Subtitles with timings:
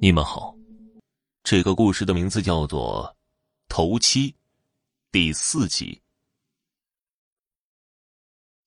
[0.00, 0.54] 你们好，
[1.42, 3.12] 这个故事的名字叫做
[3.68, 4.30] 《头七》
[5.10, 6.00] 第四集。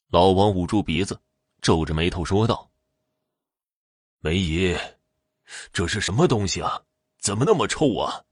[0.09, 1.17] 老王捂住鼻子，
[1.62, 2.70] 皱着眉头说道
[4.20, 4.75] ：“梅姨，
[5.71, 6.83] 这是什么东西啊？
[7.17, 8.25] 怎么那么臭啊？”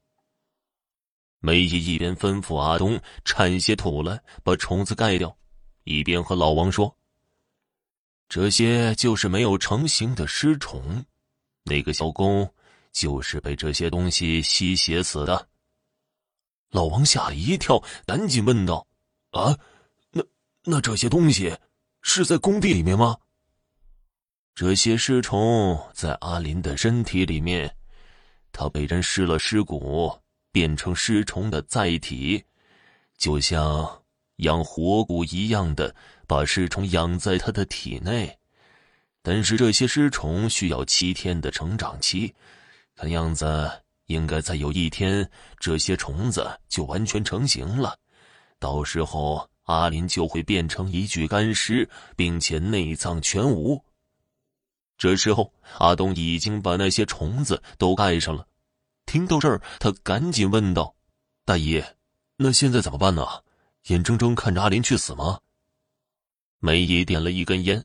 [1.40, 5.34] 梅姨一边吩咐阿东铲些土来把虫子盖掉，
[5.84, 6.94] 一边和老王说
[8.28, 11.02] ：“这些就是没有成型的尸虫，
[11.62, 12.46] 那个小工。”
[12.92, 15.48] 就是被这些东西吸血死的。
[16.70, 18.86] 老王吓了一跳，赶紧问道
[19.32, 19.58] ：“啊，
[20.12, 20.22] 那
[20.64, 21.56] 那这些东西
[22.02, 23.16] 是在工地里面吗？”
[24.54, 27.74] 这些尸虫在阿林的身体里面，
[28.52, 30.16] 他被人施了尸骨，
[30.52, 32.44] 变成尸虫的载体，
[33.16, 34.02] 就像
[34.36, 35.94] 养活骨一样的
[36.26, 38.38] 把尸虫养在他的体内。
[39.22, 42.34] 但是这些尸虫需要七天的成长期。
[43.00, 45.26] 看样子，应该再有一天，
[45.58, 47.96] 这些虫子就完全成型了。
[48.58, 53.82] 到时候，阿林就会变成一具干尸，并且内脏全无。
[54.98, 58.46] 这时候，阿东已经把那些虫子都盖上了。
[59.06, 60.94] 听到这儿，他赶紧问道
[61.46, 61.82] ：“大姨，
[62.36, 63.26] 那现在怎么办呢？
[63.86, 65.40] 眼睁睁看着阿林去死吗？”
[66.60, 67.82] 梅姨点了一根烟。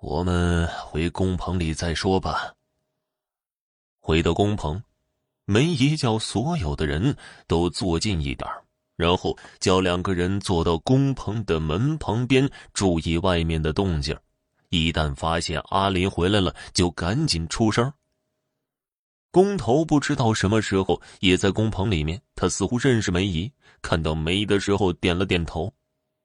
[0.00, 2.54] 我们回工棚里再说吧。
[3.98, 4.82] 回到工棚，
[5.44, 7.14] 梅姨叫所有的人
[7.46, 8.48] 都坐近一点
[8.96, 14.16] 然后叫两个人坐到工棚的门旁边，注意外面的动静。
[14.70, 17.92] 一旦发现阿林回来了，就赶紧出声。
[19.30, 25.70] 工头不知道什么时候也在工棚里面，他似乎认识梅姨，看到梅姨的时候点了点头。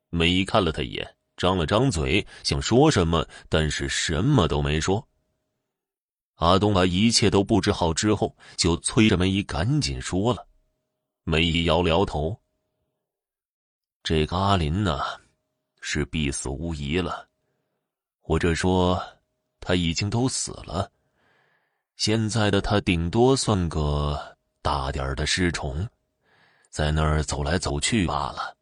[0.09, 1.15] 梅姨看了他一眼。
[1.37, 5.05] 张了张嘴，想说什么，但是什么都没说。
[6.35, 10.47] 阿东把一切都布置好之后，就催着梅姨赶紧说了。
[11.23, 12.39] 梅姨摇了摇头
[14.03, 14.99] ：“这个阿林呢，
[15.81, 17.27] 是必死无疑了，
[18.21, 19.01] 或者说
[19.59, 20.91] 他已经都死了。
[21.95, 25.87] 现在的他顶多算个大点的尸虫，
[26.69, 28.55] 在那儿走来走去罢了。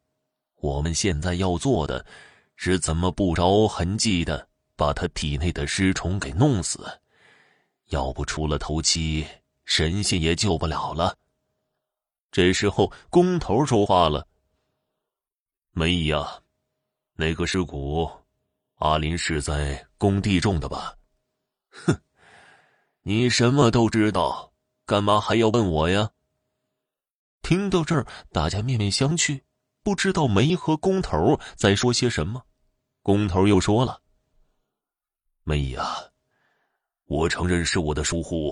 [0.56, 2.04] 我们现在要做的。”
[2.56, 7.00] 是怎么不着痕迹的把他体内的尸虫给弄死？
[7.90, 9.26] 要不出了头七，
[9.64, 11.16] 神仙也救不了了。
[12.30, 14.26] 这时候，工头说话了
[15.70, 16.42] ：“梅姨啊，
[17.14, 18.10] 那个尸骨，
[18.76, 20.96] 阿林是在工地种的吧
[21.70, 22.00] ？”“哼，
[23.02, 24.52] 你什么都知道，
[24.86, 26.10] 干嘛还要问我呀？”
[27.42, 29.42] 听到这儿，大家面面相觑。
[29.84, 32.42] 不知道梅和工头在说些什么，
[33.02, 34.00] 工头又说了
[35.44, 35.98] ：“梅姨啊，
[37.04, 38.50] 我承认是我的疏忽，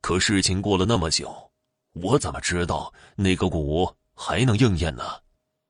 [0.00, 1.50] 可事情过了那么久，
[1.94, 5.02] 我怎么知道那个蛊还能应验呢？”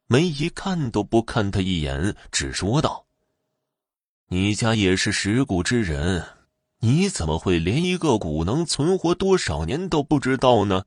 [0.06, 3.06] 梅姨看都不看他一眼，只说道
[4.28, 6.27] ：“你家也是食蛊之人，
[6.81, 10.84] 你怎么会连一个蛊能存活多少年都不知道呢？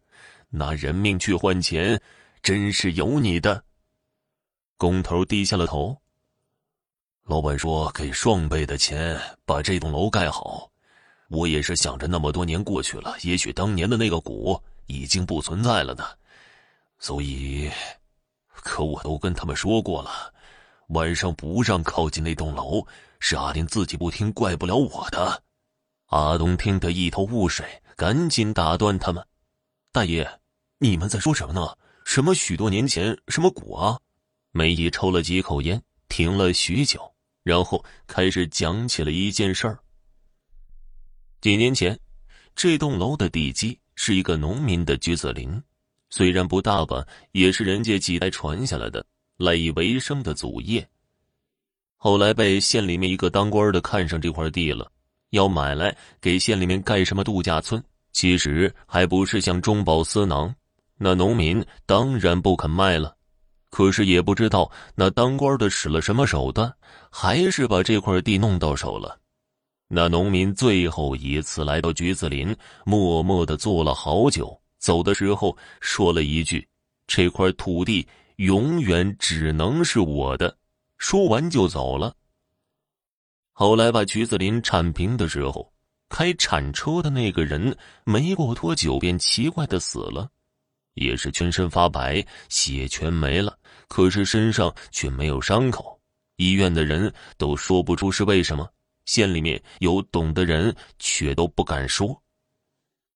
[0.50, 2.00] 拿人命去换钱，
[2.44, 3.64] 真是有你的。”
[4.78, 5.98] 工头低下了头。
[7.26, 10.70] 老板说：“给双倍的钱把这栋楼盖好。”
[11.30, 16.06] 我也是想着，那么多年过去了，也许当年的那个谷已经不存在了呢。
[17.00, 17.72] 所以，
[18.48, 20.34] 可我都跟他们说过了，
[20.90, 22.86] 晚上不让靠近那栋楼，
[23.20, 25.42] 是阿林自己不听，怪不了我的。
[26.08, 29.26] 阿东听得一头雾水，赶紧打断他们
[29.92, 30.40] ：“大爷，
[30.78, 31.76] 你们在说什么呢？
[32.06, 33.98] 什么许多年前，什么谷啊？”
[34.56, 39.80] 梅姨抽了几口烟，停了许久，然后开始讲起了一件事儿。
[41.42, 42.00] 几年前，
[42.56, 45.60] 这栋楼的地基是一个农民的橘子林，
[46.12, 49.04] 虽然不大吧，也是人家几代传下来的
[49.38, 50.88] 赖以为生的祖业。
[51.98, 54.88] 后来被县里面一个当官的看上这块地了，
[55.32, 60.54] 要买来给县里面盖什么度假村，其实还不是想中饱私囊，
[60.96, 63.18] 那农民当然不肯卖了。
[63.74, 66.72] 可是也不知道那当官的使了什么手段，
[67.10, 69.20] 还是把这块地弄到手了。
[69.88, 72.56] 那农民最后一次来到橘子林，
[72.86, 76.68] 默默的坐了好久，走的时候说了一句
[77.08, 80.56] ：“这块土地永远只能是我的。”
[81.00, 82.14] 说完就走了。
[83.54, 85.74] 后来把橘子林铲平的时候，
[86.10, 90.30] 开铲车的那个人没过多久便奇怪的死了。
[90.94, 93.58] 也是全身发白，血全没了，
[93.88, 96.00] 可是身上却没有伤口。
[96.38, 98.68] 医院的人都说不出是为什么，
[99.06, 102.20] 县里面有懂的人，却都不敢说。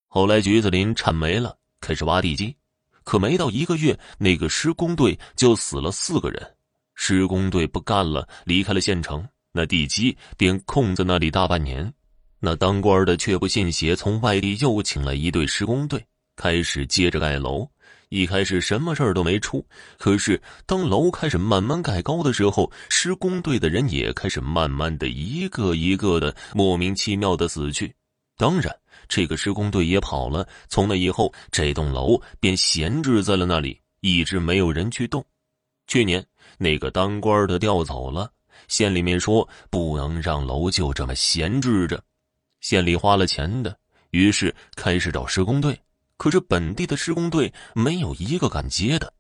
[0.07, 2.56] 后来橘子林铲没了，开始挖地基，
[3.03, 6.56] 可没到一个月，那个施工队就死了四个人。
[6.95, 11.94] 施工队不干了，离开了县城，那地基便空在那里大半年。
[12.39, 16.03] 那当官的却不信邪，从外地又请了一队施工队，
[16.37, 17.67] 开始接着盖楼。
[18.09, 19.65] 一开始什么事儿都没出，
[19.97, 27.93] 可是当楼开始慢慢盖高的时候，施工队的人也开始慢慢的一个一个的莫名其妙的死去。
[28.37, 28.73] 当然，
[29.09, 30.47] 这个施工队也跑了。
[30.69, 35.25] 从那以后，这栋楼便闲置在了那里，一直没有人去动。
[35.87, 36.25] 去年，
[36.57, 38.31] 那个当官的调走了，
[38.69, 42.01] 县里面说不能让楼就这么闲置着，
[42.61, 43.77] 县里花了钱的，
[44.11, 45.77] 于是开始找施工队。
[46.17, 49.13] 可是本地的施工队没有一个敢接的，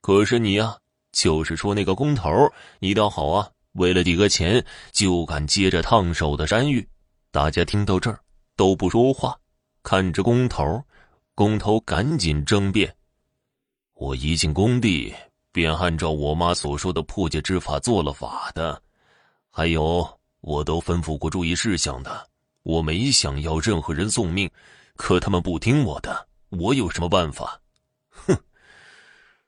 [0.00, 0.76] 可是你呀，
[1.12, 2.28] 就是说那个工头，
[2.80, 6.86] 你倒好啊，为了几个钱就敢接着烫手的山芋。
[7.30, 8.18] 大家听到这儿
[8.56, 9.38] 都不说话，
[9.82, 10.82] 看着工头，
[11.36, 12.94] 工头赶紧争辩
[13.94, 15.14] ：“我一进工地
[15.52, 18.82] 便按照我妈所说的破解之法做了法的，
[19.50, 20.04] 还有
[20.40, 22.28] 我都吩咐过注意事项的，
[22.64, 24.50] 我没想要任何人送命。”
[24.96, 27.60] 可他们不听我的，我有什么办法？
[28.10, 28.36] 哼！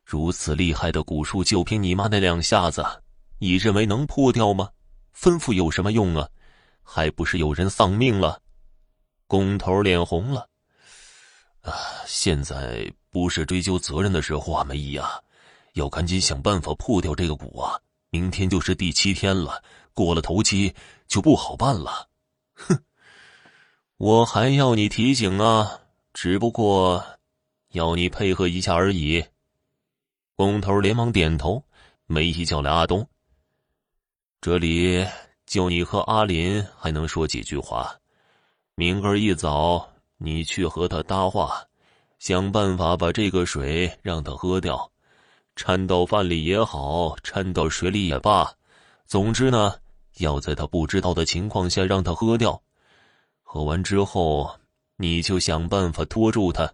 [0.04, 2.84] 如此厉害的蛊术，就凭你妈那两下子，
[3.38, 4.70] 你认为能破掉吗？
[5.16, 6.28] 吩咐有什么用啊？
[6.82, 8.40] 还不是有人丧命了？
[9.26, 10.48] 工头脸红了。
[11.62, 11.72] 啊！
[12.06, 15.20] 现在不是追究责任的时候啊，梅姨啊，
[15.72, 17.80] 要赶紧想办法破掉这个蛊啊！
[18.10, 20.74] 明天就是第七天了，过了头七
[21.08, 22.08] 就不好办了。
[22.54, 22.78] 哼！
[23.98, 25.80] 我还要你提醒啊，
[26.12, 27.02] 只不过
[27.72, 29.24] 要你配合一下而已。
[30.34, 31.62] 工头连忙点头。
[32.08, 33.04] 梅姨叫来阿东，
[34.40, 35.04] 这里
[35.44, 37.96] 就你和阿林还能说几句话。
[38.76, 39.88] 明儿一早，
[40.18, 41.64] 你去和他搭话，
[42.20, 44.88] 想办法把这个水让他喝掉，
[45.56, 48.52] 掺到饭里也好，掺到水里也罢，
[49.06, 49.74] 总之呢，
[50.18, 52.62] 要在他不知道的情况下让他喝掉。
[53.48, 54.50] 喝完之后，
[54.96, 56.70] 你就想办法拖住他。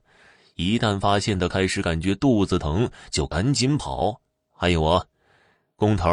[0.55, 4.19] 一旦发现他开始感觉肚子疼，就赶紧跑。
[4.51, 5.05] 还有啊，
[5.77, 6.09] 工头，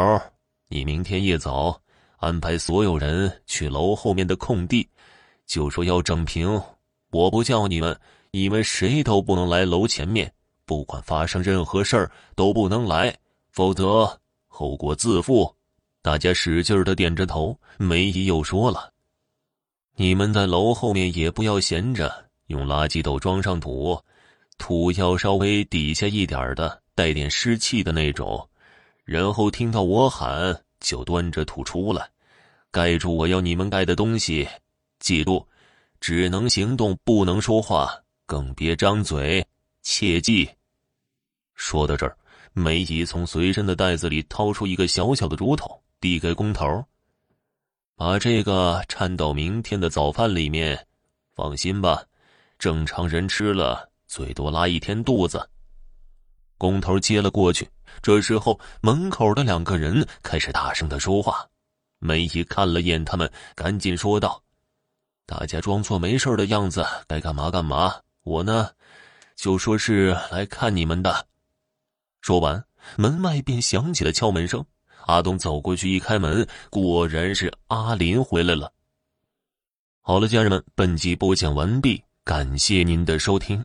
[0.68, 1.80] 你明天一早
[2.18, 4.86] 安排所有人去楼后面的空地，
[5.46, 6.60] 就说要整平。
[7.10, 7.98] 我不叫你们，
[8.30, 10.30] 你们谁都不能来楼前面。
[10.66, 13.16] 不管发生任何事儿，都不能来，
[13.50, 15.52] 否则后果自负。
[16.02, 17.58] 大家使劲的点着头。
[17.78, 18.92] 梅姨又说了。
[20.00, 22.10] 你们在楼后面也不要闲着，
[22.46, 24.00] 用垃圾斗装上土，
[24.56, 28.48] 土要稍微底下一点的，带点湿气的那种。
[29.04, 32.08] 然后听到我喊，就端着土出来，
[32.70, 34.48] 盖住我要你们盖的东西。
[35.00, 35.46] 记住，
[36.00, 37.94] 只能行动，不能说话，
[38.24, 39.46] 更别张嘴，
[39.82, 40.48] 切记。
[41.54, 42.16] 说到这儿，
[42.54, 46.82] 梅姨从随身的袋子里掏出一个小小的竹筒，递给工头。
[48.00, 50.86] 把这个掺到明天的早饭里面，
[51.34, 52.02] 放心吧，
[52.58, 55.46] 正常人吃了最多拉一天肚子。
[56.56, 57.68] 工头接了过去，
[58.00, 61.46] 这时候门口的两个人开始大声的说话。
[61.98, 64.42] 梅姨看了眼他们，赶紧说道
[65.28, 67.94] ：“大家装作没事的样子，该干嘛干嘛。
[68.22, 68.70] 我呢，
[69.36, 71.26] 就说是来看你们的。”
[72.22, 72.64] 说完，
[72.96, 74.64] 门外便响起了敲门声。
[75.10, 78.72] 阿东走过去一开门，果然是阿林回来了。
[80.00, 83.64] 好了，家人们，本集播讲完毕，感谢您的收听。